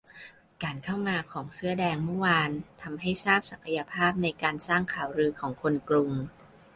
[0.63, 2.49] การเข้ามาของเสื้อแดงเมื่อวาน
[2.81, 6.11] ทำให้ทราบศักยภาพในการสร้างข่าวลือของคนกรุง